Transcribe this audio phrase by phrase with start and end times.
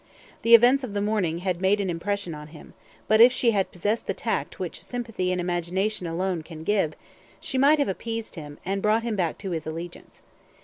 [0.41, 2.73] The events of the morning had made an impression on him;
[3.07, 6.95] but if she had possessed the tact which sympathy and imagination alone can give,
[7.39, 10.23] she might have appeased him, and brought him back to his allegiance.